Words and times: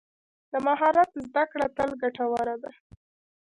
د 0.51 0.53
مهارت 0.67 1.11
زده 1.25 1.43
کړه 1.51 1.67
تل 1.77 1.89
ګټوره 2.01 2.55
ده. 2.63 2.71